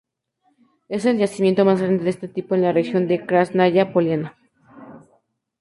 [0.89, 4.35] Es el yacimiento más grande de este tipo en la región de Krásnaya Poliana.